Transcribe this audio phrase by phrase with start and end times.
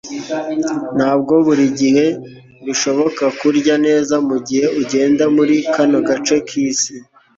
[0.97, 2.05] Ntabwo buri gihe
[2.65, 6.93] bishoboka kurya neza mugihe ugenda muri kano gace kisi